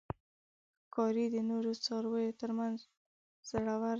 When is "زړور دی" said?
3.49-3.89